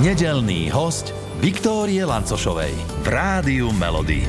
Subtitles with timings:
[0.00, 1.12] Nedelný host
[1.44, 2.72] Viktórie Lancošovej
[3.04, 4.24] v Rádiu Melody.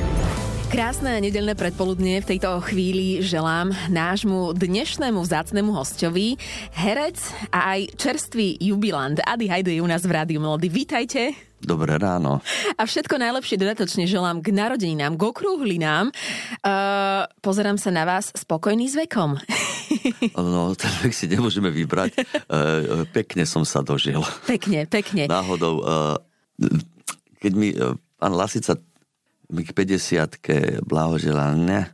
[0.68, 6.36] Krásne nedelné predpoludnie v tejto chvíli želám nášmu dnešnému vzácnemu hostovi,
[6.76, 7.16] herec
[7.48, 10.68] a aj čerstvý jubilant Ady Hajdu je u nás v Rádiu Melody.
[10.68, 11.51] Vítajte.
[11.62, 12.42] Dobré ráno.
[12.74, 16.10] A všetko najlepšie dodatočne želám k narodeninám, k okrúhlinám.
[16.58, 19.38] Uh, pozerám sa na vás spokojný s vekom.
[20.34, 22.16] No, ten vek si nemôžeme vybrať.
[22.50, 24.18] Uh, pekne som sa dožil.
[24.48, 25.30] Pekne, pekne.
[25.30, 26.16] Náhodou, uh,
[27.38, 28.74] keď mi uh, pán Lasica
[29.52, 31.92] mi k 50 blahoželal, ne,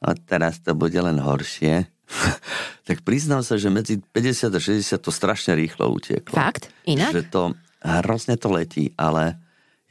[0.00, 1.84] a teraz to bude len horšie,
[2.88, 6.34] tak priznám sa, že medzi 50 a 60 to strašne rýchlo utieklo.
[6.34, 6.72] Fakt?
[6.88, 7.12] Inak?
[7.12, 7.42] Že to,
[7.84, 9.36] hrozne to letí, ale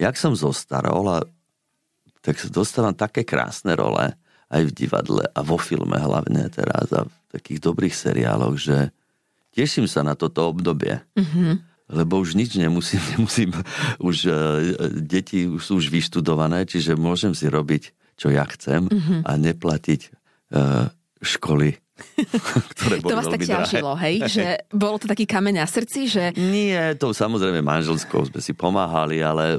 [0.01, 1.19] jak som zostarol a
[2.23, 4.15] tak dostávam také krásne role
[4.49, 8.89] aj v divadle a vo filme hlavne teraz a v takých dobrých seriáloch, že
[9.53, 11.03] teším sa na toto obdobie.
[11.13, 13.51] Mm-hmm lebo už nič nemusím, nemusím,
[13.99, 14.33] už uh,
[14.97, 19.19] deti sú už vyštudované, čiže môžem si robiť, čo ja chcem mm-hmm.
[19.27, 20.01] a neplatiť
[20.55, 21.82] uh, školy
[22.73, 24.15] ktoré boli to vás tak ťažilo, hej?
[24.35, 26.33] Že bolo to taký kameň na srdci, že...
[26.33, 29.57] Nie, to samozrejme manželskou sme si pomáhali, ale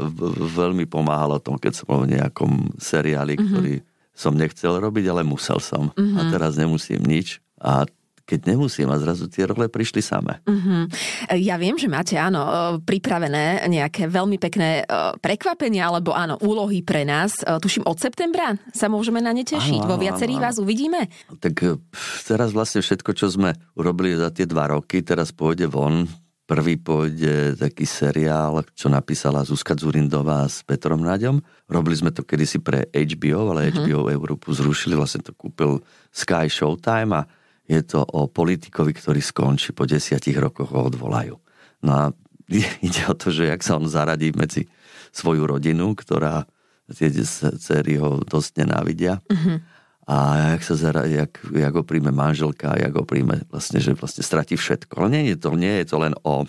[0.55, 3.51] veľmi pomáhalo tom, keď som bol v nejakom seriáli, mm-hmm.
[3.51, 3.75] ktorý
[4.15, 5.91] som nechcel robiť, ale musel som.
[5.95, 6.19] Mm-hmm.
[6.19, 7.39] A teraz nemusím nič.
[7.59, 7.87] A
[8.25, 10.41] keď nemusím a zrazu tie role prišli samé.
[10.49, 10.89] Uh-huh.
[11.37, 14.85] Ja viem, že máte áno e, pripravené nejaké veľmi pekné e,
[15.21, 17.37] prekvapenia alebo áno úlohy pre nás.
[17.45, 19.85] E, tuším od septembra sa môžeme na ne tešiť.
[19.85, 20.45] Áno, Vo viacerých áno.
[20.49, 21.13] vás uvidíme.
[21.37, 21.85] Tak
[22.25, 26.09] teraz vlastne všetko, čo sme urobili za tie dva roky, teraz pôjde von.
[26.45, 31.41] Prvý pôjde taký seriál, čo napísala Zuzka Zurindová s Petrom Naďom.
[31.73, 33.85] Robili sme to kedysi pre HBO, ale uh-huh.
[33.85, 35.81] HBO Európu zrušili, vlastne to kúpil
[36.13, 37.25] Sky Showtime a
[37.65, 41.37] je to o politikovi, ktorý skončí po desiatich rokoch ho odvolajú.
[41.85, 42.03] No a
[42.87, 44.69] ide o to, že jak sa on zaradí medzi
[45.15, 46.45] svoju rodinu, ktorá
[46.93, 47.09] tie
[47.57, 49.25] cery ho dosť nenávidia.
[49.25, 49.57] Uh-huh.
[50.05, 50.17] A
[50.53, 54.61] jak, sa zaradí, jak, jak ho príjme manželka, jak ho príjme vlastne, že vlastne stratí
[54.61, 54.93] všetko.
[55.01, 56.45] Ale nie je to, nie je to len o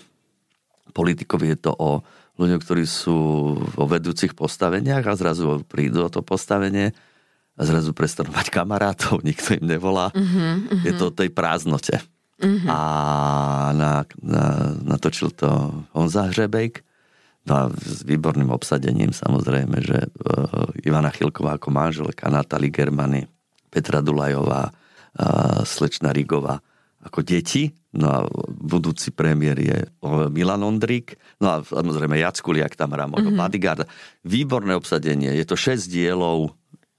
[0.92, 2.04] politikovi, je to o
[2.36, 3.16] ľuďoch, ktorí sú
[3.56, 6.92] vo vedúcich postaveniach a zrazu prídu o to postavenie
[7.56, 10.12] a zrazu prestanú mať kamarátov, nikto im nevolá.
[10.12, 10.84] Uh-huh, uh-huh.
[10.84, 11.96] Je to o tej prázdnote.
[12.36, 12.68] Uh-huh.
[12.68, 12.78] A
[13.72, 14.44] na, na,
[14.84, 15.48] natočil to
[15.96, 16.84] Honza Hřebejk,
[17.48, 23.24] no a s výborným obsadením samozrejme, že uh, Ivana Chilková ako manželka, Natali Germany,
[23.72, 26.60] Petra Dulajová, uh, Slečna Rigová
[27.06, 27.70] ako deti.
[27.96, 28.18] No a
[28.50, 29.78] budúci premiér je
[30.28, 31.16] Milan Ondrík.
[31.38, 33.38] No a samozrejme Jackuliak tam hrá mm-hmm.
[33.38, 33.86] bodyguard.
[34.26, 35.32] Výborné obsadenie.
[35.32, 36.52] Je to 6 dielov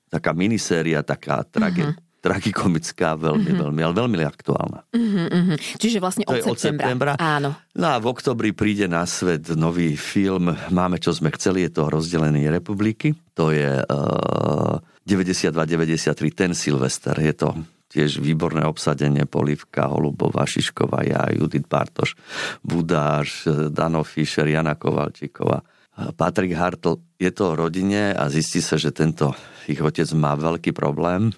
[0.07, 1.95] taká miniséria, taká trage, uh-huh.
[2.23, 3.61] tragikomická, veľmi, uh-huh.
[3.67, 4.79] veľmi, ale veľmi aktuálna.
[4.91, 5.57] Uh-huh, uh-huh.
[5.79, 6.51] Čiže vlastne od, septembra.
[6.51, 7.11] od septembra.
[7.19, 7.49] Áno.
[7.75, 11.91] No a v oktobri príde na svet nový film Máme, čo sme chceli, je to
[11.91, 13.15] Rozdelený republiky.
[13.35, 14.75] To je uh,
[15.05, 17.15] 92-93, ten Silvester.
[17.19, 17.53] Je to
[17.87, 22.19] tiež výborné obsadenie Polivka, Holubová, Šišková, ja, Judith Bartoš,
[22.59, 25.63] Budáš, Dano Fischer, Jana Kovalčíková
[25.97, 29.33] Patrik Hartl, je to o rodine a zistí sa, že tento
[29.69, 31.31] ich otec má veľký problém.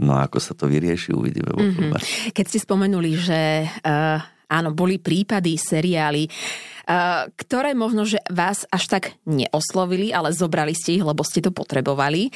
[0.00, 2.32] No a ako sa to vyrieši, uvidíme mm-hmm.
[2.32, 8.88] Keď ste spomenuli, že uh, áno, boli prípady, seriály, uh, ktoré možno, že vás až
[8.88, 12.32] tak neoslovili, ale zobrali ste ich, lebo ste to potrebovali.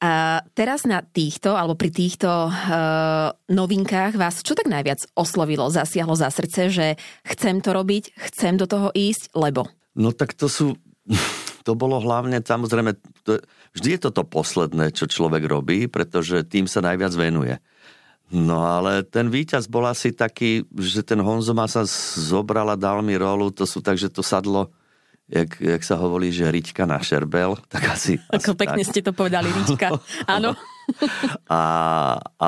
[0.00, 6.12] Uh, teraz na týchto, alebo pri týchto uh, novinkách vás čo tak najviac oslovilo, zasiahlo
[6.12, 6.86] za srdce, že
[7.24, 9.64] chcem to robiť, chcem do toho ísť, lebo?
[9.96, 10.76] No tak to sú
[11.68, 12.96] to bolo hlavne, samozrejme,
[13.28, 13.44] to,
[13.76, 17.60] vždy je to to posledné, čo človek robí, pretože tým sa najviac venuje.
[18.32, 21.84] No ale ten víťaz bol asi taký, že ten Honzoma sa
[22.16, 24.72] zobral a dal mi rolu, to sú tak, že to sadlo,
[25.28, 28.16] jak, jak sa hovorí, že Riťka na šerbel, tak asi...
[28.32, 28.88] Ako asi pekne tak.
[28.88, 29.88] ste to povedali, Riťka,
[30.40, 30.56] áno.
[31.52, 31.60] A,
[32.16, 32.46] a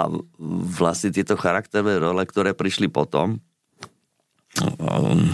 [0.73, 3.37] vlastne tieto charakterové role, ktoré prišli potom,
[4.81, 5.29] um,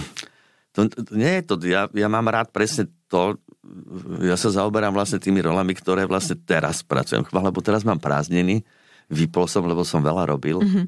[0.76, 3.40] to, to nie je to, ja, ja mám rád presne to,
[4.22, 7.26] ja sa zaoberám vlastne tými rolami, ktoré vlastne teraz pracujem.
[7.28, 8.62] Lebo teraz mám prázdniny,
[9.10, 10.62] vypol som, lebo som veľa robil.
[10.62, 10.84] Mm-hmm.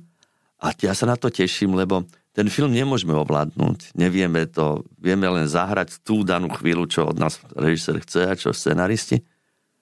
[0.58, 2.02] A ja sa na to teším, lebo
[2.34, 3.94] ten film nemôžeme ovládnuť.
[3.98, 8.50] Nevieme to, vieme len zahrať tú danú chvíľu, čo od nás režisér chce a čo
[8.54, 9.22] scenaristi.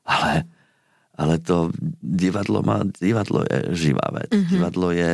[0.04, 0.44] Ale,
[1.16, 4.32] ale to divadlo má, divadlo je živá vec.
[4.32, 4.52] Mm-hmm.
[4.52, 5.10] Divadlo je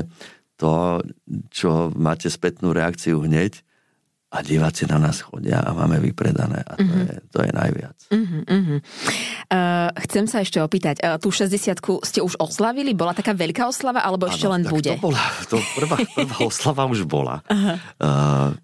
[0.58, 1.02] to,
[1.50, 3.62] čo máte spätnú reakciu hneď
[4.32, 7.04] a diváci na nás chodia a máme vypredané a to, mm-hmm.
[7.04, 7.96] je, to je najviac.
[8.08, 11.52] Mm-hmm, uh, chcem sa ešte opýtať, uh, tú 60
[12.00, 12.96] ste už oslavili?
[12.96, 14.96] Bola taká veľká oslava alebo ešte ano, len bude?
[14.96, 17.44] To bola, to prvá, prvá oslava už bola.
[18.00, 18.56] Uh,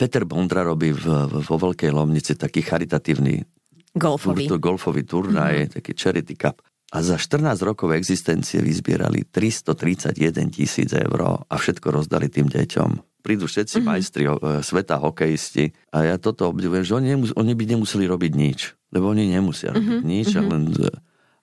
[0.00, 3.44] Peter Bondra robí v, vo Veľkej Lomnici taký charitatívny
[3.92, 4.48] Golfový.
[4.48, 5.74] tur- golfový turnaj, mm-hmm.
[5.76, 6.64] taký charity cup.
[6.90, 13.09] A za 14 rokov existencie vyzbierali 331 tisíc eur a všetko rozdali tým deťom.
[13.20, 13.90] Prídu všetci mm-hmm.
[13.92, 14.30] majstri e,
[14.64, 18.60] sveta, hokejisti a ja toto obdivujem, že oni, nemus- oni by nemuseli robiť nič,
[18.96, 20.10] lebo oni nemusia robiť mm-hmm.
[20.10, 20.48] nič, mm-hmm.
[20.48, 20.62] len,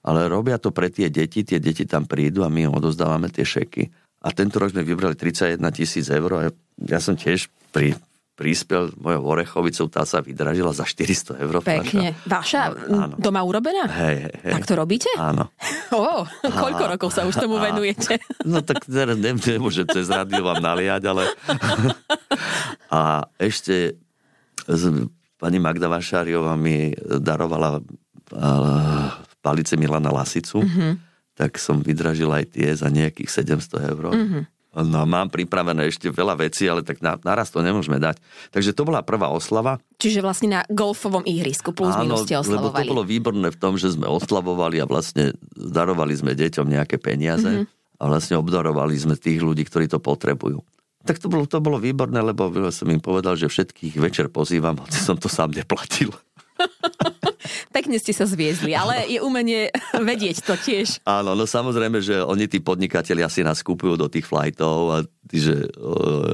[0.02, 3.46] ale robia to pre tie deti, tie deti tam prídu a my im odozdávame tie
[3.46, 3.90] šeky.
[4.26, 6.42] A tento rok sme vybrali 31 tisíc eur a
[6.84, 7.94] ja som tiež pri,
[8.38, 11.58] prispel mojou Orechovicou, tá sa vydražila za 400 eur.
[11.66, 12.14] Pekne.
[12.30, 13.18] Vaša Áno.
[13.18, 13.90] doma urobená?
[13.90, 14.54] Hej, hej.
[14.54, 15.10] Tak to robíte?
[15.18, 15.50] Áno.
[15.90, 18.22] Oh, koľko rokov sa už tomu venujete?
[18.46, 21.24] No tak teraz ne, nemôžem cez rádio vám naliať, ale...
[22.94, 23.98] A ešte
[25.42, 27.82] pani Magda Vašáriová mi darovala
[29.42, 30.92] palice Milana Lasicu, mm-hmm.
[31.34, 34.04] tak som vydražil aj tie za nejakých 700 eur.
[34.14, 34.44] Mm-hmm.
[34.74, 38.22] No mám pripravené ešte veľa vecí, ale tak na, naraz to nemôžeme dať.
[38.52, 39.82] Takže to bola prvá oslava.
[39.98, 42.88] Čiže vlastne na golfovom ihrisku plus Áno, minus ste lebo to oslavovali.
[42.88, 47.58] bolo výborné v tom, že sme oslavovali a vlastne darovali sme deťom nejaké peniaze Mhm.
[47.64, 47.98] mm-hmm.
[47.98, 50.62] a vlastne obdarovali sme tých ľudí, ktorí to potrebujú.
[51.02, 55.00] Tak to bolo, to bolo výborné, lebo som im povedal, že všetkých večer pozývam, hoci
[55.00, 56.14] som to sám neplatil.
[57.88, 59.72] Pekne ste sa zviezli, ale je umenie
[60.12, 61.00] vedieť to tiež.
[61.08, 64.98] Áno, no samozrejme, že oni tí podnikatelia si nás kúpujú do tých flightov a
[65.32, 65.72] že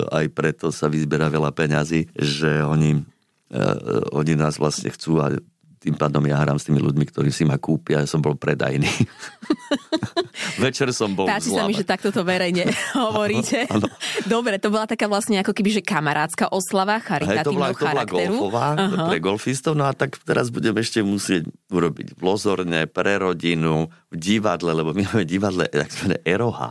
[0.09, 3.05] aj preto sa vyzberá veľa peňazí, že oni,
[3.53, 5.37] uh, oni nás vlastne chcú a
[5.83, 8.87] tým pádom ja hrám s tými ľuďmi, ktorí si ma kúpia, ja som bol predajný.
[10.63, 12.63] Večer som bol Páči sa mi, že takto to verejne
[12.95, 13.67] hovoríte.
[13.67, 13.91] Áno.
[14.23, 17.03] Dobre, to bola taká vlastne ako keby, že kamarátska oslava Hej,
[17.43, 18.33] to bola, charitatívneho to bola charakteru.
[18.39, 19.03] golfová Aha.
[19.11, 24.15] pre golfistov, no a tak teraz budem ešte musieť urobiť v Lozorne, pre rodinu, v
[24.15, 26.61] divadle, lebo my máme divadle takzvané ROH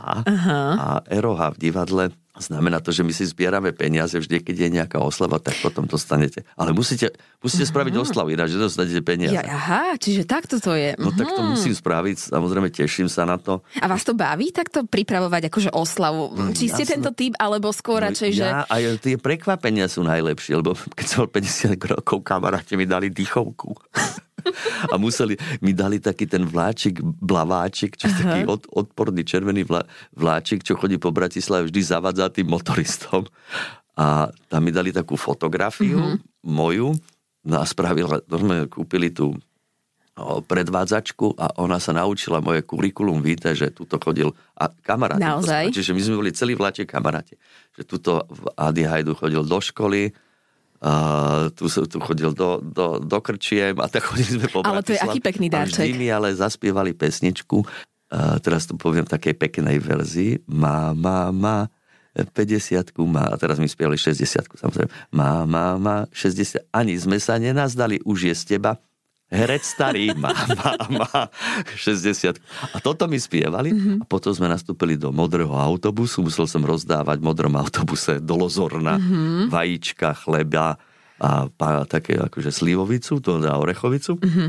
[0.79, 2.03] a ROH v divadle
[2.35, 6.41] znamená to, že my si zbierame peniaze vždy, keď je nejaká oslava, tak potom dostanete.
[6.53, 9.33] Ale musíte, musíte spraviť oslavu, ináč nedostanete peniaze.
[9.33, 10.97] Ja, aha, čiže takto to je.
[10.97, 11.49] No tak to Mhm.
[11.51, 13.61] musím spraviť, samozrejme teším sa na to.
[13.77, 16.33] A vás to baví takto pripravovať akože oslavu?
[16.51, 18.45] Či ste tento typ, alebo skôr radšej, že...
[18.45, 22.85] No, ja, a tie prekvapenia sú najlepšie, lebo keď som bol 50 rokov, kamaráti mi
[22.85, 23.77] dali dýchovku.
[24.93, 29.87] A museli, mi dali taký ten vláčik, blaváčik, čo je taký od, odporný červený vlá,
[30.13, 33.25] vláčik, čo chodí po Bratislave, vždy zavadzá tým motoristom.
[33.93, 36.49] A tam mi dali takú fotografiu mm-hmm.
[36.49, 36.97] moju,
[37.45, 39.37] no a spravila, to sme kúpili tú
[40.17, 45.21] o, predvádzačku a ona sa naučila moje kurikulum víte, že tuto chodil a kamaráti.
[45.21, 45.63] Naozaj?
[45.77, 47.37] Čiže my sme boli celý vláček kamaráti.
[47.77, 50.09] Že tuto v Adi Hajdu chodil do školy,
[51.55, 54.99] tu, tu chodil do, do, do krčiem a tak chodili sme po Ale to je
[54.99, 55.87] aký pekný darček.
[55.87, 57.63] vždy mi ale zaspievali pesničku,
[58.13, 61.71] a teraz to poviem v takej peknej verzii, má, má, má,
[62.13, 64.91] 50 má, a teraz mi spievali 60 samozrejme.
[65.15, 68.77] Má, má, má, 60, ani sme sa nenazdali, už je z teba
[69.33, 70.71] herec starý, má, má,
[71.01, 71.19] má,
[71.73, 72.37] 60.
[72.69, 73.93] A toto mi spievali Mhm.
[73.99, 78.95] a potom sme nastúpili do modrého autobusu, musel som rozdávať v modrom autobuse do Lozorna
[78.95, 79.49] Mhm.
[79.49, 80.77] vajíčka, chleba
[81.17, 84.15] a pá, také akože slivovicu, to na orechovicu.
[84.15, 84.45] Mhm.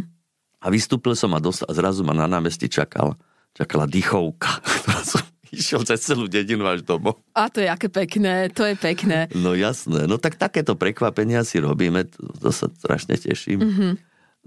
[0.60, 3.16] A vystúpil som a, dos- a zrazu ma na námestí čakal,
[3.52, 7.22] čakala dýchovka, ktorá som išiel cez celú dedinu až domov.
[7.32, 9.30] A to je aké pekné, to je pekné.
[9.32, 13.60] No jasné, no tak takéto prekvapenia si robíme, to, sa strašne teším.
[13.60, 13.68] Mhm.
[13.70, 13.92] Mm-hmm.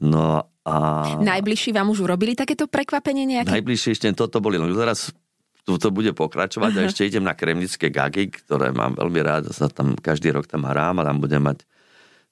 [0.01, 0.75] No a
[1.23, 3.49] Najbližší vám už urobili takéto prekvapenie nejaké?
[3.49, 5.15] najbližšie ešte toto boli, no teraz
[5.63, 9.99] to bude pokračovať a ešte idem na kremnické gagy, ktoré mám veľmi rád, sa tam
[9.99, 11.67] každý rok tam hrám a tam budem mať,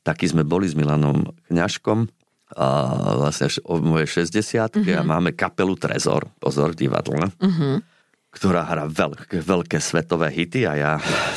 [0.08, 2.08] taký sme boli s Milanom Kňažkom,
[2.56, 2.68] a
[3.18, 7.34] vlastne o moje 60 a máme kapelu Trezor, pozor, v divadle,
[8.30, 10.92] ktorá hrá veľké, veľké svetové hity a ja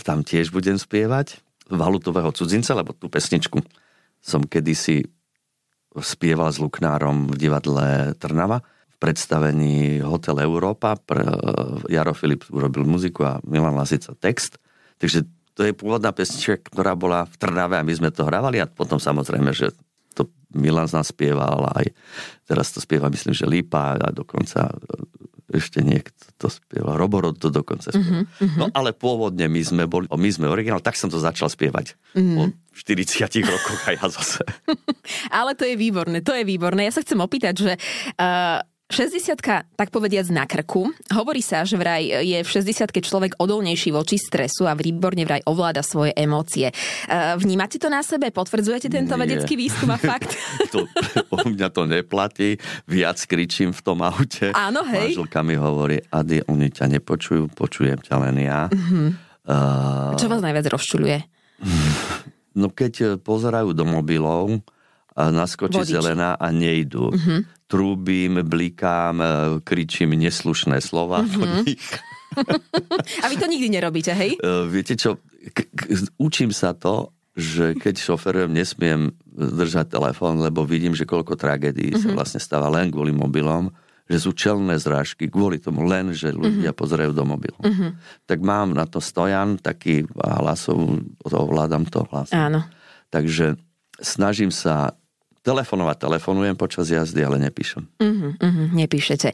[0.04, 1.40] tam tiež budem spievať
[1.72, 3.58] valutového cudzinca, lebo tú pesničku
[4.20, 5.08] som kedysi
[6.00, 10.98] spieval s Luknárom v divadle Trnava v predstavení Hotel Európa.
[11.86, 14.58] Jaro Filip urobil muziku a Milan Lasica text.
[14.98, 15.26] Takže
[15.58, 19.02] to je pôvodná pesnička, ktorá bola v Trnave a my sme to hrávali a potom
[19.02, 19.74] samozrejme, že
[20.14, 21.90] to Milan z nás spieval aj
[22.48, 24.72] teraz to spieva myslím, že Lípa a dokonca
[25.48, 27.00] ešte niekto to spieval.
[27.00, 28.28] Roborod to dokonca spieval.
[28.28, 28.58] Mm-hmm.
[28.60, 31.96] No ale pôvodne my sme boli, my sme originál, tak som to začal spievať.
[32.14, 34.46] O 40 rokoch a ja zase.
[35.34, 36.86] Ale to je výborné, to je výborné.
[36.86, 40.88] Ja sa chcem opýtať, že uh, 60 tak povediac na krku.
[41.12, 45.84] Hovorí sa, že vraj je v 60 človek odolnejší voči stresu a výborne vraj ovláda
[45.84, 46.72] svoje emócie.
[47.04, 48.32] Uh, vnímate to na sebe?
[48.32, 49.20] Potvrdzujete tento Nie.
[49.28, 50.32] vedecký výskum a fakt?
[50.72, 50.88] to,
[51.28, 52.56] u mňa to neplatí,
[52.88, 54.56] viac kričím v tom aute.
[54.56, 55.12] Áno, hej.
[55.12, 58.72] Manželka mi hovorí, Ady, oni ťa nepočujú, počujem ťa len ja.
[58.72, 59.28] Mhm.
[59.48, 61.28] Uh, Čo vás najviac rozčuluje?
[62.58, 64.64] no keď pozerajú do mobilov,
[65.18, 65.98] a naskočí Vodiči.
[65.98, 67.10] zelená a nejdu.
[67.10, 67.42] Uh-huh.
[67.68, 69.28] Trúbim, blikám, e,
[69.60, 71.36] kričím neslušné slova uh-huh.
[71.36, 71.84] po nich.
[73.24, 74.40] A vy to nikdy nerobíte, hej?
[74.40, 75.20] E, Viete čo,
[75.52, 81.38] k- k- učím sa to, že keď šoferujem, nesmiem držať telefón, lebo vidím, že koľko
[81.38, 82.02] tragédií uh-huh.
[82.02, 83.70] sa vlastne stáva len kvôli mobilom,
[84.08, 86.80] že sú čelné zrážky kvôli tomu len, že ľudia uh-huh.
[86.80, 87.60] pozerajú do mobilu.
[87.60, 87.94] Uh-huh.
[88.24, 92.32] Tak mám na to stojan, taký hlasov, ovládam to hlas.
[92.32, 92.64] Áno.
[93.12, 93.60] Takže
[94.02, 94.97] snažím sa
[95.48, 97.88] telefonovať, telefonujem počas jazdy, ale nepíšem.
[97.96, 99.32] Uh-huh, uh-huh, nepíšete.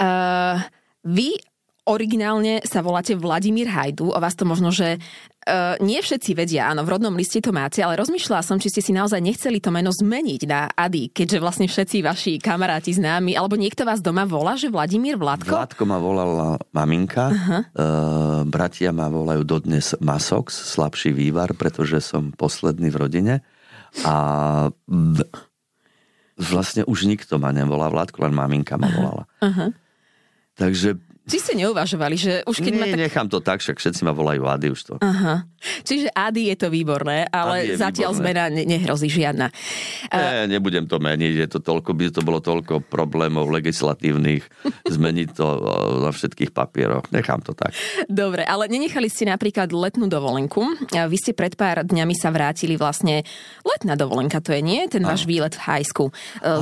[0.00, 0.64] Uh,
[1.04, 1.36] vy
[1.82, 6.86] originálne sa voláte Vladimír Hajdu, o vás to možno, že uh, nie všetci vedia, áno,
[6.86, 9.90] v rodnom liste to máte, ale rozmýšľala som, či ste si naozaj nechceli to meno
[9.90, 14.70] zmeniť na Ady, keďže vlastne všetci vaši kamaráti známi, alebo niekto vás doma volá, že
[14.70, 15.50] Vladimír Vladko?
[15.50, 17.60] Vládko ma volala maminka, uh-huh.
[17.74, 23.34] uh, bratia ma volajú dodnes Masox, slabší vývar, pretože som posledný v rodine.
[24.02, 24.14] A
[26.40, 29.24] vlastne už nikto ma nevolá Vládko, len maminka ma volala.
[29.44, 29.70] Uh-huh.
[30.56, 32.98] Takže Či ste neuvažovali, že už keď nie, ma tak...
[32.98, 34.94] nechám to tak, však všetci ma volajú Ady už to.
[34.98, 35.46] Aha.
[35.86, 38.26] Čiže Ady je to výborné, ale Ady je zatiaľ výborné.
[38.26, 39.46] zmena ne- nehrozí žiadna.
[40.10, 44.42] Nie, nebudem to meniť, je to toľko, by to bolo toľko problémov legislatívnych,
[44.98, 45.60] zmeniť to eh,
[46.02, 47.06] na všetkých papieroch.
[47.14, 47.70] Nechám to tak.
[48.10, 50.90] Dobre, ale nenechali ste napríklad letnú dovolenku.
[50.90, 53.22] Vy ste pred pár dňami sa vrátili vlastne
[53.62, 54.90] letná dovolenka, to je nie?
[54.90, 56.12] Ten váš výlet v Hajsku e,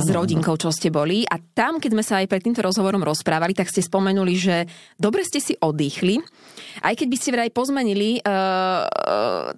[0.01, 1.25] s rodinkou, čo ste boli.
[1.25, 4.50] A tam, keď sme sa aj pred týmto rozhovorom rozprávali, tak ste spomenuli, že
[4.97, 6.21] dobre ste si oddychli.
[6.79, 8.87] Aj keď by ste vraj pozmenili uh,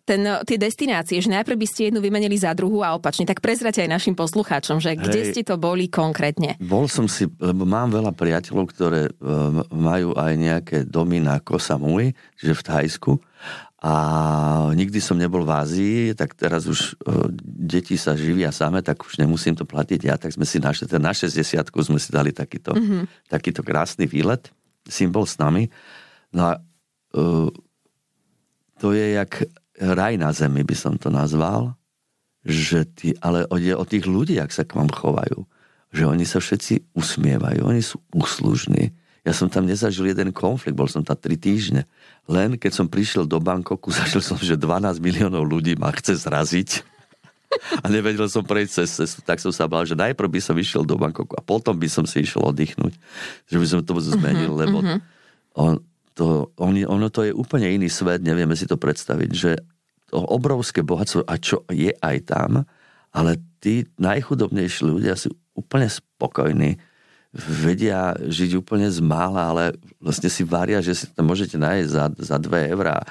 [0.01, 3.85] ten, tie destinácie, že najprv by ste jednu vymenili za druhú a opačne, tak prezrate
[3.85, 5.29] aj našim poslucháčom, že kde Hej.
[5.29, 6.57] ste to boli konkrétne.
[6.57, 9.13] Bol som si, lebo mám veľa priateľov, ktoré eh,
[9.69, 13.13] majú aj nejaké domy na Koh Samui, čiže v Thajsku.
[13.83, 13.93] A
[14.71, 19.19] nikdy som nebol v Ázii, tak teraz už eh, deti sa živia same, tak už
[19.19, 21.35] nemusím to platiť ja, tak sme si našli, ten na 60
[21.69, 23.27] sme si dali takýto, mm-hmm.
[23.29, 24.50] takýto krásny výlet.
[24.87, 25.69] Syn bol s nami.
[26.35, 26.53] No a
[27.15, 27.49] eh,
[28.79, 29.47] to je jak
[29.79, 31.73] raj na zemi, by som to nazval,
[32.43, 35.47] že tí, ale je o tých ľudí, ak sa k vám chovajú
[35.93, 38.89] že oni sa všetci usmievajú, oni sú úslužní.
[39.23, 41.87] Ja som tam nezažil jeden konflikt, bol som tam tri týždne.
[42.27, 46.83] Len keď som prišiel do Bangkoku, zažil som, že 12 miliónov ľudí ma chce zraziť.
[47.81, 50.86] A nevedel som prejsť cez cestu, tak som sa bál, že najprv by som išiel
[50.86, 52.93] do Bangkoku a potom by som si išiel oddychnúť.
[53.50, 54.83] Že by som to zmenil, lebo
[55.57, 55.81] on,
[56.13, 59.51] to, on, ono to je úplne iný svet, nevieme si to predstaviť, že
[60.13, 62.62] to obrovské bohatstvo, a čo je aj tam,
[63.13, 66.77] ale tí najchudobnejší ľudia sú úplne spokojní,
[67.33, 69.63] vedia žiť úplne z mála, ale
[69.98, 73.01] vlastne si varia, že si to môžete nájsť za, za 2 eurá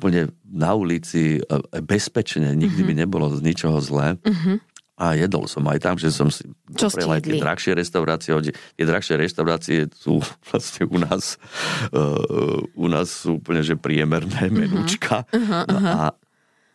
[0.00, 1.44] úplne na ulici, e,
[1.78, 4.16] bezpečne, nikdy by nebolo z ničoho zlé.
[4.96, 6.44] A jedol som aj tam, že som si
[6.76, 8.32] Čo doprel aj tie drahšie reštaurácie.
[8.32, 11.36] Oni- Tie drahšie reštaurácie sú vlastne u nás,
[11.88, 15.24] uh, u nás sú úplne, že priemerné menúčka.
[15.68, 16.12] No a,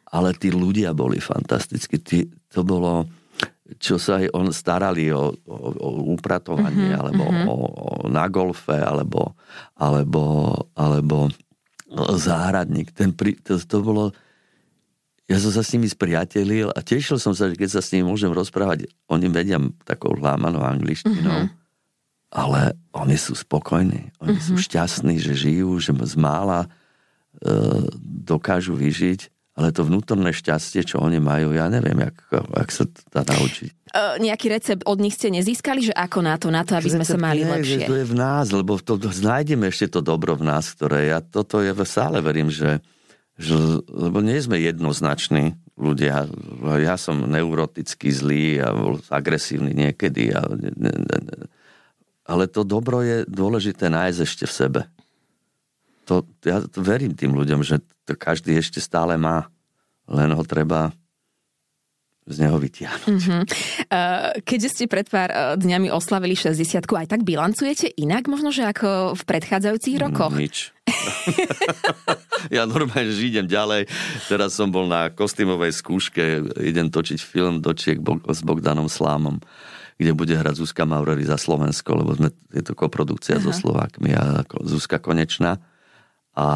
[0.09, 2.01] ale tí ľudia boli fantastickí.
[2.01, 3.05] Tí, to bolo,
[3.77, 7.55] čo sa aj on starali o, o, o upratovanie, alebo o, o,
[8.09, 9.37] na golfe, alebo,
[9.77, 10.23] alebo,
[10.73, 11.29] alebo
[11.95, 12.91] záhradník.
[12.91, 14.11] Ten pri, to, to bolo...
[15.25, 18.05] Ja som sa s nimi spriatelil a tešil som sa, že keď sa s nimi
[18.05, 21.49] môžem rozprávať, oni vedia takou lámanou angličtinou,
[22.29, 26.69] ale oni sú spokojní, oni sú šťastní, že žijú, že z mála e,
[28.21, 32.99] dokážu vyžiť, ale to vnútorné šťastie, čo oni majú, ja neviem, jak, jak sa to
[33.07, 33.71] dá naučiť.
[33.95, 37.07] Uh, nejaký recept od nich ste nezískali, že ako na to, na to, aby sme
[37.07, 37.87] sa mali Nie, lepšie?
[37.87, 41.07] že To je v nás, lebo to, to, nájdeme ešte to dobro v nás, ktoré
[41.07, 42.83] ja toto je stále verím, že,
[43.39, 43.55] že
[43.87, 46.27] lebo nie sme jednoznační ľudia.
[46.83, 50.35] Ja som neurotický zlý a bol agresívny niekedy.
[50.35, 51.37] A, ne, ne, ne.
[52.27, 54.81] Ale to dobro je dôležité nájsť ešte v sebe.
[56.05, 59.49] To, ja to verím tým ľuďom, že to každý ešte stále má.
[60.05, 60.93] Len ho treba
[62.25, 63.21] z neho vytiahnuť.
[63.85, 68.65] Uh, keďže ste pred pár uh, dňami oslavili 60 aj tak bilancujete inak možno, že
[68.65, 70.33] ako v predchádzajúcich rokoch?
[70.33, 70.73] Nič.
[72.55, 73.85] ja normálne idem ďalej.
[74.25, 76.23] Teraz som bol na kostýmovej skúške,
[76.65, 79.37] idem točiť film Dočiek s Bogdanom Slámom,
[80.01, 84.41] kde bude hrať Zuzka Maurery za Slovensko, lebo sme, je to koprodukcia so Slovákmi a
[84.65, 85.61] Zuzka Konečná.
[86.35, 86.47] A,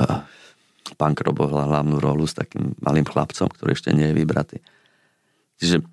[0.00, 0.04] a
[0.96, 4.58] pán Krobo hlavnú rolu s takým malým chlapcom, ktorý ešte nie je vybratý.
[5.60, 5.84] Čiže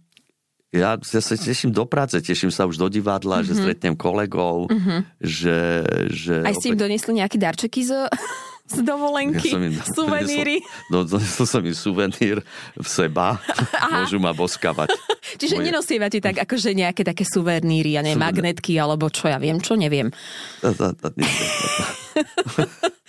[0.75, 3.47] ja, ja sa teším do práce, teším sa už do divadla, mm-hmm.
[3.47, 4.99] že stretnem kolegov, mm-hmm.
[5.23, 5.59] že,
[6.11, 6.35] že...
[6.43, 7.91] Aj ste im opäť- donesli nejaké darčeky z...
[8.67, 10.59] z dovolenky, ja im, suveníry.
[10.91, 12.43] Donesol, donesol som im suvenír
[12.75, 13.39] v seba,
[13.83, 14.03] Aha.
[14.03, 14.91] môžu ma boskavať.
[15.41, 15.65] Čiže Moje...
[15.71, 20.11] nenosievate tak akože nejaké také suveníry, ja neviem, magnetky, alebo čo ja viem, čo neviem.
[20.59, 21.83] To, to, to, nie, to, to.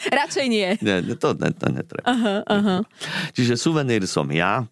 [0.09, 0.69] Radšej nie.
[0.79, 2.07] Nie, to, to, to netreba.
[2.07, 2.77] Aha, aha.
[3.35, 4.62] Čiže suvenír som ja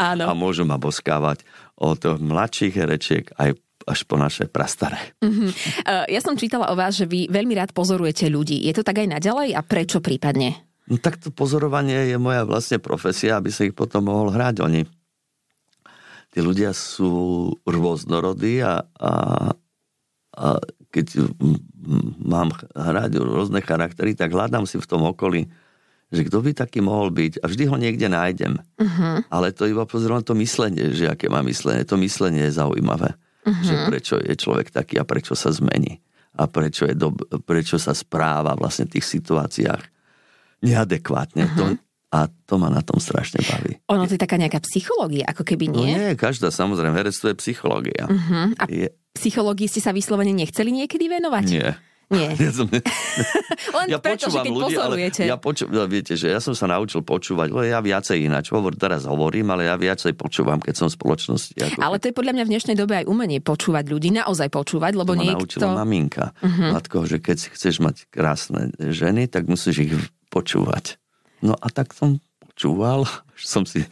[0.00, 0.24] Áno.
[0.24, 1.44] a môžu ma boskávať
[1.76, 5.14] od mladších herečiek aj až po naše prastaré.
[5.20, 5.48] Uh-huh.
[5.84, 8.64] Uh, ja som čítala o vás, že vy veľmi rád pozorujete ľudí.
[8.64, 10.56] Je to tak aj naďalej a prečo prípadne?
[10.84, 14.60] No tak to pozorovanie je moja vlastne profesia, aby sa ich potom mohol hrať.
[14.64, 14.84] Oni,
[16.28, 19.12] tí ľudia sú rôznorodí a, a,
[20.36, 20.46] a
[20.92, 21.24] keď
[22.20, 25.48] mám hrať rôzne charaktery, tak hľadám si v tom okolí,
[26.12, 28.60] že kto by taký mohol byť a vždy ho niekde nájdem.
[28.76, 29.24] Uh-huh.
[29.32, 31.82] Ale to iba pozriem to myslenie, že aké má myslenie.
[31.88, 33.16] To myslenie je zaujímavé.
[33.44, 33.64] Uh-huh.
[33.64, 36.00] Že prečo je človek taký a prečo sa zmení.
[36.34, 37.14] A prečo, je do,
[37.46, 39.82] prečo sa správa vlastne v tých situáciách
[40.64, 41.44] neadekvátne.
[41.46, 41.56] Uh-huh.
[41.56, 41.64] To,
[42.14, 43.78] a to ma na tom strašne baví.
[43.90, 45.94] Ono to je taká nejaká psychológia, ako keby nie?
[45.94, 48.06] No nie, každá, samozrejme, herectvo je psychológia.
[48.08, 48.54] Uh-huh.
[48.58, 48.88] A je...
[49.14, 51.46] psychológii ste sa vyslovene nechceli niekedy venovať?
[51.50, 51.78] Nie.
[52.14, 52.30] Nie.
[52.44, 52.68] Ja, som,
[53.78, 55.22] Len ja preto, počúvam že keď ľudí, pozorujete.
[55.24, 58.76] ale ja poču, viete, že ja som sa naučil počúvať, lebo ja viacej ináč hovor,
[58.76, 61.52] teraz hovorím, ale ja viacej počúvam, keď som v spoločnosti.
[61.56, 64.92] Ako ale to je podľa mňa v dnešnej dobe aj umenie počúvať ľudí, naozaj počúvať,
[64.94, 65.40] lebo to niekto...
[65.40, 66.24] naučila maminka.
[66.38, 66.76] Uh-huh.
[66.76, 69.92] Matko, že keď chceš mať krásne ženy, tak musíš ich
[70.28, 71.00] počúvať.
[71.44, 72.20] No a tak som
[72.54, 73.02] počúval,
[73.40, 73.82] že som si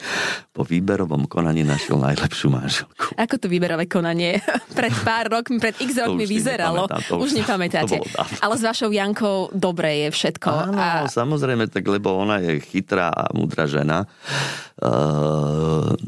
[0.55, 3.19] po výberovom konaní našiel najlepšiu manželku.
[3.19, 4.39] Ako to výberové konanie
[4.79, 6.87] pred pár rokmi, pred x rokmi vyzeralo?
[7.11, 7.99] To už, už nepamätáte.
[7.99, 8.07] To
[8.39, 10.49] Ale s vašou Jankou dobre je všetko.
[10.49, 11.11] Áno, a...
[11.11, 14.07] samozrejme, tak lebo ona je chytrá a múdra žena.
[14.79, 15.99] Uh,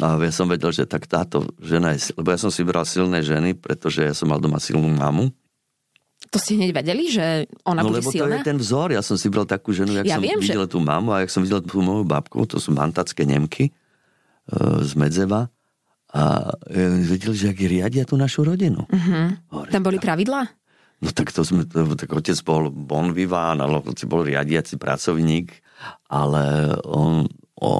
[0.00, 2.16] a ja som vedel, že tak táto žena je...
[2.16, 5.28] Lebo ja som si vybral silné ženy, pretože ja som mal doma silnú mamu.
[6.30, 8.42] To ste hneď vedeli, že ona no, bude lebo silná?
[8.42, 8.88] to je ten vzor.
[8.90, 10.72] Ja som si bral takú ženu, jak ja som viem, videl že...
[10.74, 14.92] tú mamu a jak som videl tú moju babku, to sú mantacké Nemky uh, z
[14.98, 15.48] Medzeva.
[16.16, 18.88] A ja videl, že ak riadia tú našu rodinu.
[18.88, 19.36] Uh-huh.
[19.52, 20.48] Hore, Tam boli pravidlá?
[21.04, 25.52] No tak to sme, to, tak otec bol bon viván, ale otec bol riadiaci pracovník,
[26.08, 27.28] ale on,
[27.60, 27.70] o,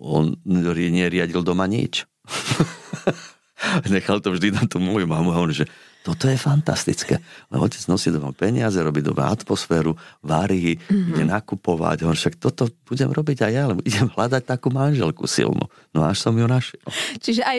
[0.00, 2.08] on neriadil doma nič.
[3.92, 5.68] Nechal to vždy na tú moju mamu a on, že
[6.08, 7.20] toto je fantastické.
[7.52, 9.92] Lebo otec nosí doma peniaze, robí doma atmosféru,
[10.24, 11.12] varí, mm-hmm.
[11.12, 12.08] ide nakupovať.
[12.08, 15.68] On však toto budem robiť aj ja, lebo idem hľadať takú manželku silnú.
[15.92, 16.80] No až som ju našiel.
[17.20, 17.58] Čiže aj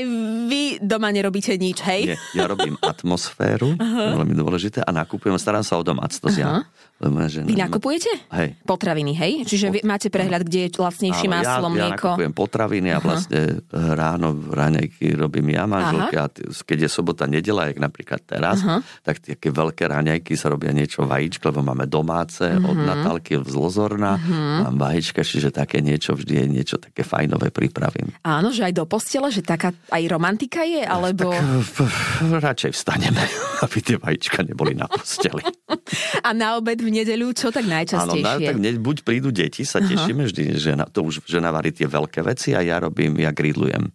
[0.49, 2.17] vy doma nerobíte nič, hej?
[2.17, 6.37] Nie, ja robím atmosféru, veľmi dôležité, a nakupujem, starám sa o domácnosť.
[6.41, 6.65] Uh-huh.
[6.65, 6.65] Ja
[6.99, 8.11] Žena, Vy nakupujete?
[8.27, 8.59] Hej.
[8.67, 9.47] Potraviny, hej?
[9.47, 9.87] Čiže Pot...
[9.87, 11.87] máte prehľad, kde je lacnejšie maslo, ja, mlieko?
[11.87, 13.95] Ja nakupujem potraviny a vlastne uh-huh.
[13.95, 18.83] ráno v ráňajky robím ja manželke a keď je sobota, nedela, jak napríklad teraz, uh-huh.
[19.07, 22.67] tak tie veľké ráňajky sa robia niečo vajíčka, lebo máme domáce uh-huh.
[22.67, 24.67] od Natálky z Lozorna, uh-huh.
[24.67, 28.11] mám vajíčka, čiže také niečo, vždy je niečo také fajnové pripravím.
[28.27, 31.31] Áno, že aj do postele, že taká aj romantika je, alebo...
[31.31, 33.23] Tak, radšej vstaneme,
[33.63, 35.47] aby tie vajíčka neboli na posteli.
[36.27, 38.25] a na obed v nedeľu, čo tak najčastejšie?
[38.25, 40.33] Áno, tak ne, buď prídu deti, sa tešíme uh-huh.
[40.33, 43.93] vždy, že na, to už žena varí tie veľké veci a ja robím, ja grillujem.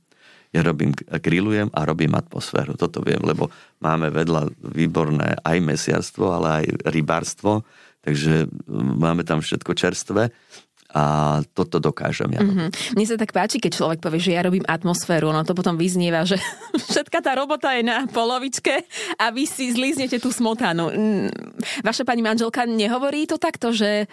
[0.54, 2.78] Ja robím, grillujem a robím atmosféru.
[2.78, 3.50] Toto viem, lebo
[3.82, 7.66] máme vedľa výborné aj mesiarstvo, ale aj rybárstvo,
[8.06, 10.30] takže máme tam všetko čerstvé
[10.94, 11.04] a
[11.58, 12.38] toto dokážem ja.
[12.38, 12.94] Mm-hmm.
[12.94, 16.22] Mne sa tak páči, keď človek povie, že ja robím atmosféru, no to potom vyznieva,
[16.22, 16.38] že
[16.94, 18.86] všetka tá robota je na polovičke
[19.18, 20.94] a vy si zlíznete tú smotanu.
[20.94, 21.28] Mm,
[21.82, 24.06] vaša pani manželka nehovorí to takto, že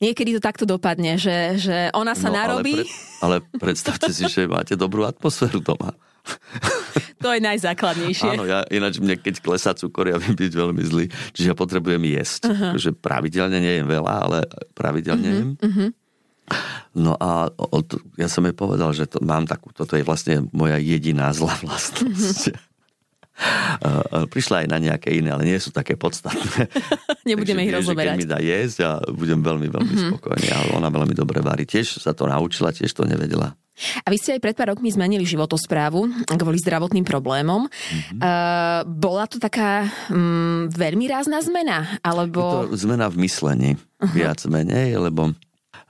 [0.00, 2.80] niekedy to takto dopadne, že, že ona sa no, narobí?
[3.20, 5.92] Ale, pre, ale predstavte si, že máte dobrú atmosféru doma.
[7.22, 8.34] To je najzákladnejšie.
[8.34, 11.06] Áno, ja ináč mne keď klesá cukor, ja viem byť veľmi zlý.
[11.38, 12.50] Čiže ja potrebujem jesť.
[12.50, 12.74] Uh-huh.
[12.74, 14.38] Že pravidelne nejem veľa, ale
[14.74, 15.38] pravidelne uh-huh.
[15.38, 15.50] jem.
[15.62, 15.88] Uh-huh.
[16.92, 20.76] No a od, ja som jej povedal, že to, mám takú, toto je vlastne moja
[20.76, 22.52] jediná zlá vlastnosť.
[24.32, 26.68] Prišla aj na nejaké iné, ale nie sú také podstatné.
[27.28, 28.14] Nebudeme ich rozoberať.
[28.14, 30.10] Keď mi dá jesť a budem veľmi, veľmi mm-hmm.
[30.14, 30.48] spokojný.
[30.52, 31.64] Ale ona veľmi dobre varí.
[31.64, 33.56] Tiež sa to naučila, tiež to nevedela.
[34.04, 37.66] A vy ste aj pred pár rokmi zmenili životosprávu kvôli zdravotným problémom.
[37.66, 38.20] Mm-hmm.
[38.20, 41.98] Uh, bola to taká um, veľmi rázna zmena?
[42.04, 42.68] Alebo...
[42.68, 44.12] Je to zmena v myslení, uh-huh.
[44.12, 45.32] viac menej, lebo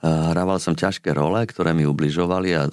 [0.03, 2.67] Hrával som ťažké role, ktoré mi ubližovali a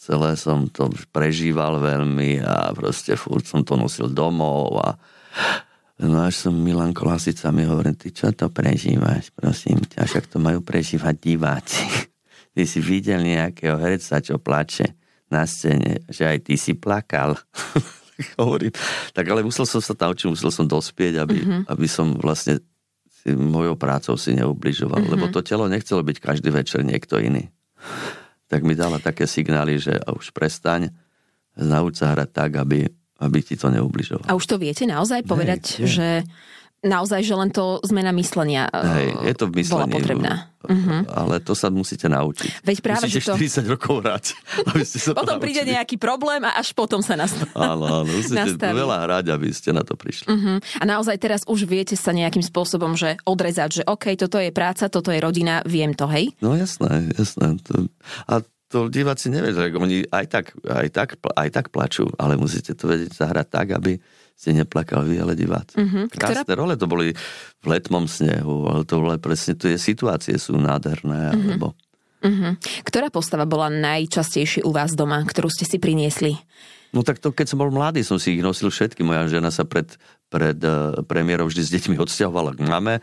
[0.00, 4.88] celé som to prežíval veľmi a proste furt som to nosil domov a
[6.00, 10.40] No až som Milan Kolasica mi hovorí, ty čo to prežívaš, prosím ťa, však to
[10.40, 11.84] majú prežívať diváci.
[12.56, 14.96] Ty si videl nejakého herca, čo plače
[15.30, 17.38] na scéne, že aj ty si plakal.
[18.42, 18.74] Hovorím,
[19.14, 21.62] tak ale musel som sa naučiť, musel som dospieť, aby, uh-huh.
[21.70, 22.58] aby som vlastne
[23.20, 25.12] si mojou prácou si neubližoval, mm-hmm.
[25.12, 27.52] lebo to telo nechcelo byť každý večer niekto iný.
[28.48, 30.88] Tak mi dala také signály, že už prestaň,
[31.60, 32.88] nauč sa hrať tak, aby,
[33.20, 34.26] aby ti to neubližovalo.
[34.26, 36.08] A už to viete naozaj povedať, Hej, že
[36.80, 40.34] naozaj, že len to zmena myslenia Hej, je to v myslení, bola potrebná.
[40.60, 41.08] Uh-huh.
[41.08, 42.60] Ale to sa musíte naučiť.
[42.64, 43.36] Veď práve, musíte to...
[43.36, 44.24] 40 rokov hrať,
[44.72, 47.52] aby ste sa Potom príde nejaký problém a až potom sa nastaví.
[47.56, 48.76] Áno, áno, musíte nastaví.
[48.76, 50.28] veľa hrať, aby ste na to prišli.
[50.28, 50.56] Uh-huh.
[50.80, 54.92] A naozaj teraz už viete sa nejakým spôsobom, že odrezať, že OK, toto je práca,
[54.92, 56.32] toto je rodina, viem to, hej?
[56.44, 57.56] No jasné, jasné.
[57.72, 57.88] To...
[58.28, 62.86] A to diváci nevedia, oni aj tak, aj, tak, aj tak plačú, ale musíte to
[62.86, 63.98] vedieť zahrať tak, aby
[64.40, 65.76] ste neplakali vy, ale diváci.
[65.76, 66.08] Uh-huh.
[66.08, 66.64] Krásne Ktorá...
[66.64, 67.12] role to boli
[67.60, 71.36] v letmom snehu, ale to boli presne, tie situácie sú nádherné, uh-huh.
[71.36, 71.66] alebo...
[72.24, 72.56] Uh-huh.
[72.80, 76.40] Ktorá postava bola najčastejšie u vás doma, ktorú ste si priniesli?
[76.96, 79.04] No tak to, keď som bol mladý, som si ich nosil všetky.
[79.04, 79.86] Moja žena sa pred,
[80.32, 82.98] pred uh, premiérou vždy s deťmi odsťahovala k mame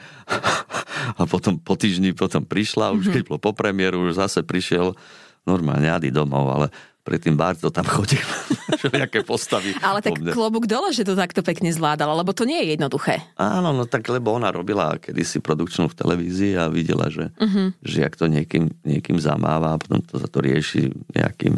[1.21, 3.13] a potom po týždni potom prišla, už uh-huh.
[3.13, 4.97] keď bolo po premiéru, už zase prišiel
[5.45, 6.67] normálne Ady domov, ale
[7.07, 8.19] predtým Barto tam chodil.
[8.83, 9.71] Všelijaké postavy.
[9.79, 13.23] Ale tak klobúk dole, že to takto pekne zvládala, lebo to nie je jednoduché.
[13.39, 17.71] Áno, no tak lebo ona robila kedysi produkčnú v televízii a videla, že, uh-huh.
[17.79, 21.55] že jak to niekým, niekým zamáva a potom to za to rieši nejakým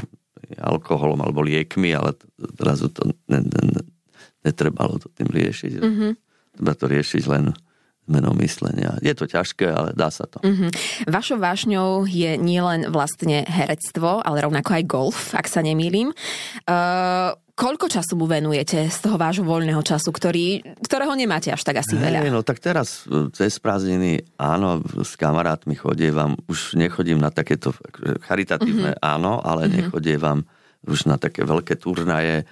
[0.61, 2.13] alkoholom alebo liekmi, ale
[2.61, 3.81] zrazu to ne, ne, ne,
[4.45, 5.71] netrebalo to tým riešiť.
[5.81, 6.13] Uh-huh.
[6.53, 7.57] Treba to riešiť len
[8.09, 8.97] zmenou myslenia.
[9.05, 10.41] Je to ťažké, ale dá sa to.
[10.41, 10.69] Mm-hmm.
[11.13, 16.09] Vašou vášňou je nielen vlastne herectvo, ale rovnako aj golf, ak sa nemýlim.
[16.65, 21.83] Uh, koľko času mu venujete z toho vášho voľného času, ktorý, ktorého nemáte až tak
[21.83, 22.31] asi hey, veľa?
[22.31, 27.75] No tak teraz e, cez prázdniny, áno, s kamarátmi chodievam, už nechodím na takéto
[28.23, 29.03] charitatívne, mm-hmm.
[29.03, 29.75] áno, ale mm-hmm.
[29.75, 30.47] nechodievam
[30.87, 32.45] už na také veľké turnaje e,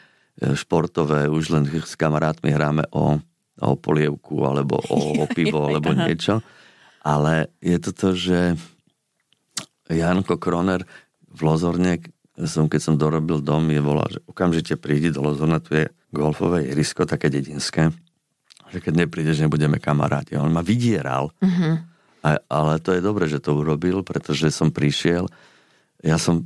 [0.59, 3.23] športové, už len s kamarátmi hráme o
[3.61, 6.41] o polievku alebo o, o pivo alebo niečo.
[7.01, 8.39] Ale je to to, že
[9.87, 10.83] Janko Kroner
[11.31, 12.03] v Lozorne,
[12.43, 16.67] som, keď som dorobil dom, je volal, že okamžite prídi do Lozorna, tu je golfové
[16.67, 17.93] irisko, také dedinské,
[18.67, 20.35] že keď neprídeš, nebudeme kamaráti.
[20.35, 21.31] On ma vydieral.
[21.39, 21.73] Mm-hmm.
[22.27, 25.31] A, ale to je dobre, že to urobil, pretože som prišiel,
[26.03, 26.43] ja som,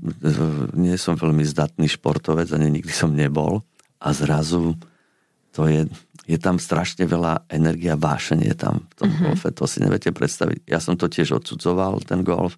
[0.77, 3.65] nie som veľmi zdatný športovec, ani nikdy som nebol.
[3.97, 4.77] A zrazu
[5.51, 5.87] to je,
[6.31, 9.35] je tam strašne veľa energia, vášenie tam v tom uh-huh.
[9.35, 10.63] golfe, to si neviete predstaviť.
[10.63, 12.55] Ja som to tiež odsudzoval, ten golf,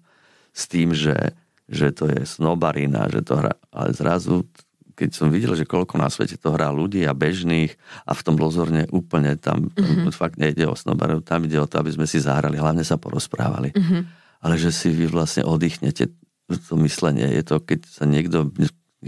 [0.54, 1.34] s tým, že,
[1.66, 4.46] že to je snobarina, že to hrá, ale zrazu,
[4.94, 7.74] keď som videl, že koľko na svete to hrá ľudí a bežných
[8.06, 10.14] a v tom lozorne úplne tam, tam uh-huh.
[10.14, 13.74] fakt nejde o snobarinu, tam ide o to, aby sme si zahrali, hlavne sa porozprávali.
[13.74, 14.06] Uh-huh.
[14.38, 16.14] Ale že si vy vlastne oddychnete
[16.46, 17.26] to myslenie.
[17.32, 18.52] Je to, keď sa niekto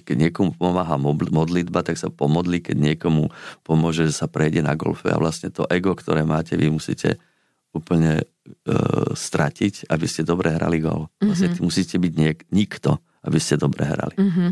[0.02, 3.32] keď niekomu pomáha modlitba, tak sa pomodli, keď niekomu
[3.62, 7.16] pomôže, že sa prejde na golfe a vlastne to ego, ktoré máte, vy musíte
[7.76, 8.24] úplne e,
[9.12, 11.12] stratiť, aby ste dobre hrali gol.
[11.20, 11.64] Vlastne mm-hmm.
[11.64, 14.16] musíte byť niek- nikto, aby ste dobre hrali.
[14.16, 14.50] Mm-hmm.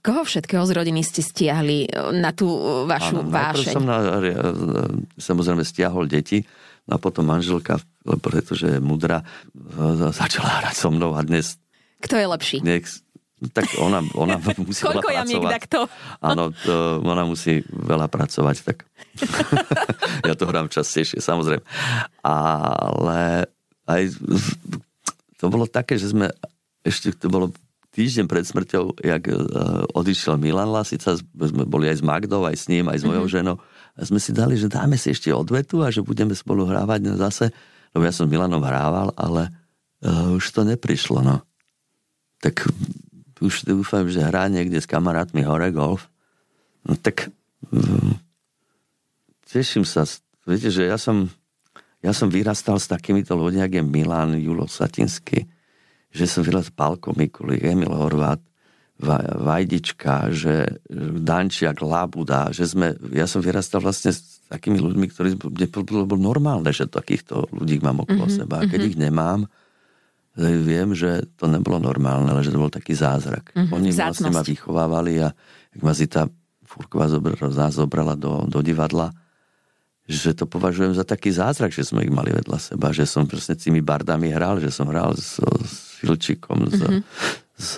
[0.00, 3.72] Koho všetkého z rodiny ste stiahli e, na tú e, vašu Áno, vášeň?
[3.76, 4.32] som na, e,
[5.20, 6.40] samozrejme stiahol deti,
[6.88, 7.76] no a potom manželka,
[8.24, 9.22] pretože je mudra,
[10.10, 11.60] začala hrať so mnou a dnes...
[12.02, 12.56] Kto je lepší?
[12.58, 13.06] Dnes,
[13.50, 15.52] tak ona, ona musí Koľko pracovať.
[15.58, 15.78] takto?
[16.22, 18.86] Áno, to, ona musí veľa pracovať, tak
[20.28, 21.64] ja to hrám častejšie, samozrejme.
[22.22, 23.50] Ale
[23.90, 24.02] aj
[25.42, 26.30] to bolo také, že sme
[26.86, 27.50] ešte to bolo
[27.92, 32.66] týždeň pred smrťou, jak uh, odišiel Milan Lasica, sme boli aj s Magdou, aj s
[32.66, 33.36] ním, aj s mojou mm-hmm.
[33.36, 33.56] ženou.
[33.92, 37.52] A sme si dali, že dáme si ešte odvetu a že budeme spolu hrávať zase.
[37.92, 39.52] Lebo ja som Milanom hrával, ale
[40.00, 41.44] uh, už to neprišlo, no.
[42.40, 42.64] Tak
[43.42, 46.06] už dúfam, že hrá niekde s kamarátmi hore golf.
[46.86, 47.28] No tak
[47.74, 48.14] um,
[49.50, 50.06] teším sa.
[50.46, 51.30] Viete, že ja som,
[52.02, 55.46] ja som vyrastal s takýmito ľuďmi, ako je Milan, Julo Satinsky,
[56.10, 58.38] že som vyrastal Palko Mikulik, Emil Horvát,
[59.02, 66.06] Vajdička, že Dančiak, Labuda, že sme, ja som vyrastal vlastne s takými ľuďmi, ktorí, bolo,
[66.06, 68.62] bolo normálne, že takýchto ľudí mám okolo mm-hmm, seba.
[68.62, 68.90] A keď mm-hmm.
[68.94, 69.40] ich nemám,
[70.38, 73.52] viem, že to nebolo normálne, ale že to bol taký zázrak.
[73.52, 74.00] Mm-hmm, Oni Zácnosť.
[74.00, 75.28] vlastne ma vychovávali a
[75.76, 76.28] ak ma Zita
[76.64, 79.12] Furková zobrala, zobrala do, do divadla,
[80.08, 83.54] že to považujem za taký zázrak, že sme ich mali vedľa seba, že som proste
[83.54, 87.04] tými bardami hral, že som hral s, s Filčikom, mm-hmm.
[87.54, 87.72] s, s,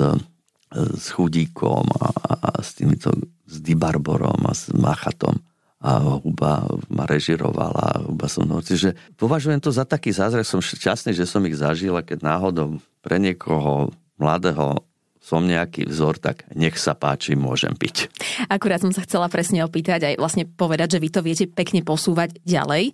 [0.73, 3.11] s Chudíkom a, a s týmito,
[3.45, 5.43] s Dibarborom a s Machatom
[5.85, 8.09] a Huba ma režirovala.
[8.09, 11.93] Huba som, no, čiže považujem to za taký zázrak, som šťastný, že som ich zažil
[11.93, 14.81] a keď náhodou pre niekoho mladého
[15.25, 18.13] som nejaký vzor, tak nech sa páči, môžem piť.
[18.53, 22.37] Akurát som sa chcela presne opýtať aj vlastne povedať, že vy to viete pekne posúvať
[22.45, 22.93] ďalej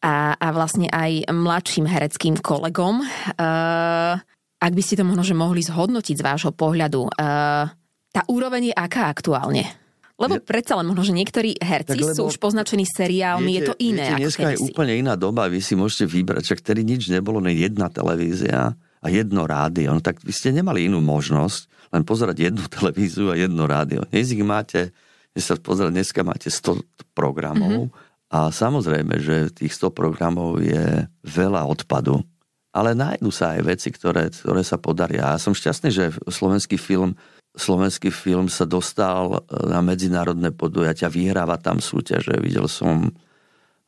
[0.00, 3.04] a, a vlastne aj mladším hereckým kolegom.
[3.36, 4.16] Uh,
[4.56, 7.68] ak by ste to možno že mohli zhodnotiť z vášho pohľadu, uh,
[8.08, 9.85] tá úroveň je aká aktuálne?
[10.16, 13.74] Lebo predsa len možno, že niektorí herci tak, sú už poznačení seriálmi, viete, je to
[13.84, 14.16] iné.
[14.16, 17.52] Viete, dneska je úplne iná doba, vy si môžete vybrať, však vtedy nič nebolo, len
[17.52, 19.92] jedna televízia a jedno rádio.
[19.92, 24.08] No tak vy ste nemali inú možnosť, len pozerať jednu televíziu a jedno rádio.
[24.08, 24.96] Dnes ich máte,
[25.36, 28.32] dnes sa pozerať, dneska máte 100 programov mm-hmm.
[28.32, 32.24] a samozrejme, že tých 100 programov je veľa odpadu.
[32.72, 35.32] Ale nájdú sa aj veci, ktoré, ktoré sa podaria.
[35.32, 37.16] Ja som šťastný, že slovenský film
[37.56, 42.36] slovenský film sa dostal e, na medzinárodné podujatia, vyhráva tam súťaže.
[42.38, 43.10] Videl som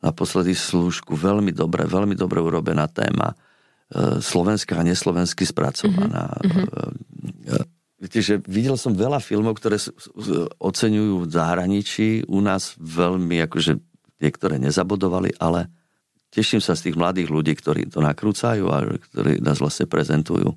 [0.01, 3.31] naposledy slúžku, veľmi dobre, veľmi dobre urobená téma.
[3.31, 6.33] E, slovenská a neslovensky spracovaná.
[6.41, 7.79] Mm-hmm.
[7.99, 9.75] Viete, že videl som veľa filmov, ktoré
[10.55, 13.75] oceňujú v zahraničí, u nás veľmi, akože
[14.23, 15.67] niektoré nezabodovali, ale
[16.31, 20.55] teším sa z tých mladých ľudí, ktorí to nakrúcajú a ktorí nás vlastne prezentujú.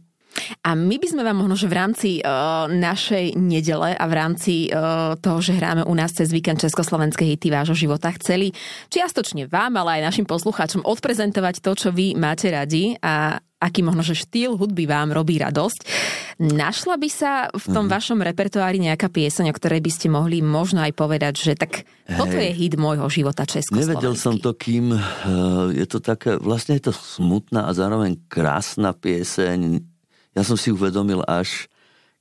[0.63, 4.55] A my by sme vám možno, že v rámci uh, našej nedele a v rámci
[4.71, 8.55] uh, toho, že hráme u nás cez víkend Československé hity vášho života, chceli
[8.89, 14.03] čiastočne vám, ale aj našim poslucháčom odprezentovať to, čo vy máte radi a aký možno,
[14.03, 15.87] že štýl hudby vám robí radosť.
[16.43, 17.93] Našla by sa v tom mm.
[17.95, 22.35] vašom repertoári nejaká pieseň, o ktorej by ste mohli možno aj povedať, že tak toto
[22.35, 23.95] je hit môjho života Československý.
[23.95, 28.91] Nevedel som to, kým uh, je to také, vlastne je to smutná a zároveň krásna
[28.91, 29.92] pieseň,
[30.33, 31.69] ja som si uvedomil až,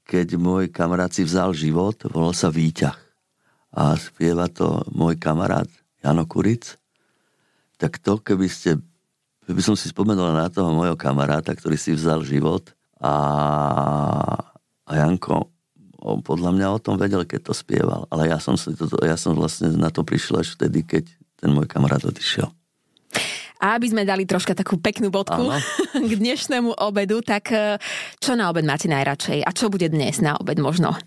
[0.04, 2.98] keď môj kamarát si vzal život, volal sa Výťah.
[3.72, 5.68] A spieva to môj kamarát
[6.04, 6.76] Jano Kuric.
[7.80, 8.76] Tak to, keby ste,
[9.48, 13.16] keby som si spomenul na toho môjho kamaráta, ktorý si vzal život a,
[14.84, 15.48] a Janko
[16.02, 18.10] on podľa mňa o tom vedel, keď to spieval.
[18.10, 21.06] Ale ja som, si to, ja som vlastne na to prišiel až vtedy, keď
[21.38, 22.50] ten môj kamarát odišiel.
[23.62, 25.62] A aby sme dali troška takú peknú bodku Aha.
[26.10, 27.78] k dnešnému obedu, tak e,
[28.18, 29.46] čo na obed máte najradšej?
[29.46, 30.98] A čo bude dnes na obed možno?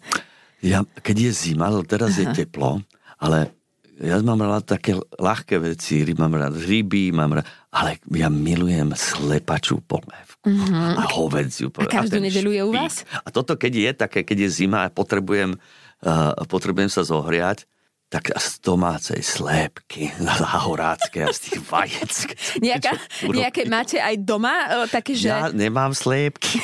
[0.62, 2.30] Ja, keď je zima, teraz Aha.
[2.30, 2.78] je teplo,
[3.18, 3.50] ale
[3.98, 9.82] ja mám rád také ľahké veci, mám rád ryby, mám rád, ale ja milujem slepačú
[9.86, 10.98] polévku mm-hmm.
[10.98, 11.94] a hovedziu polévku.
[11.94, 13.06] A každú nedeľu je u vás?
[13.22, 17.70] A toto, keď je také, keď je zima a potrebujem, uh, potrebujem sa zohriať,
[18.14, 22.14] tak z domácej slépky, zahorácké a z tých vajec.
[22.62, 22.94] Nejaká,
[23.26, 24.86] nejaké máte aj doma?
[24.86, 25.34] Také, že...
[25.34, 26.62] Ja nemám slépky.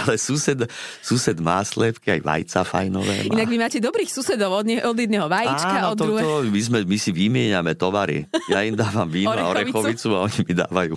[0.00, 0.64] ale sused,
[1.04, 3.36] sused má slépky, aj vajca fajnové má.
[3.36, 6.40] Inak vy máte dobrých susedov, od, ne, od jedného vajíčka, Áno, od druhého...
[6.48, 8.24] my, sme, my si vymieňame tovary.
[8.48, 10.96] Ja im dávam víno a orechovicu a oni mi dávajú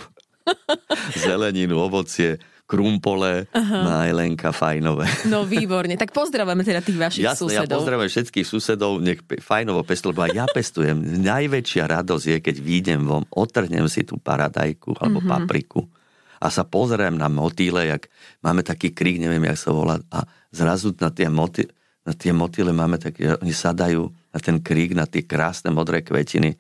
[1.27, 2.39] zeleninu, ovocie
[2.71, 3.79] krumpole, Aha.
[3.83, 5.03] na Elenka Fajnové.
[5.27, 7.67] No výborne, tak pozdravujeme teda tých vašich Jasne, susedov.
[7.67, 10.95] ja pozdravujem všetkých susedov, nech Fajnovo pestujú, lebo ja pestujem.
[11.19, 15.35] Najväčšia radosť je, keď výjdem von, otrhnem si tú paradajku alebo mm-hmm.
[15.43, 15.83] papriku
[16.39, 18.07] a sa pozriem na motýle, jak
[18.39, 20.23] máme taký krík, neviem, jak sa volá, a
[20.55, 21.67] zrazu na tie, motý,
[22.07, 26.55] na tie motýle máme také, oni sadajú na ten krík, na tie krásne modré kvetiny.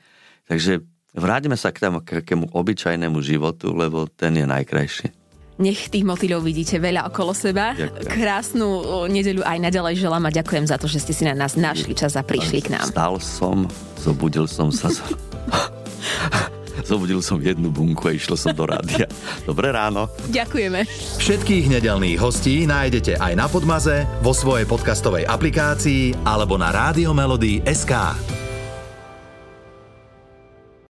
[0.45, 0.83] Takže
[1.15, 5.20] vráťme sa k tomu k takému obyčajnému životu, lebo ten je najkrajší.
[5.59, 7.75] Nech tých motýľov vidíte veľa okolo seba.
[7.75, 8.07] Ďakujem.
[8.07, 8.67] Krásnu
[9.11, 12.15] nedeľu aj naďalej želám a ďakujem za to, že ste si na nás našli čas
[12.15, 12.87] a prišli k nám.
[12.87, 13.67] Stal som,
[13.99, 14.87] zobudil som sa.
[16.81, 19.05] Zobudil som jednu bunku a išlo som do rádia.
[19.45, 20.09] Dobré ráno.
[20.27, 20.83] Ďakujeme.
[21.19, 26.73] Všetkých nedelných hostí nájdete aj na Podmaze, vo svojej podcastovej aplikácii alebo na
[27.63, 27.93] SK.